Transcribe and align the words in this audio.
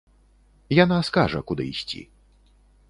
Яна 0.83 0.97
скажа, 1.11 1.39
куды 1.53 1.63
ісці. 1.77 2.01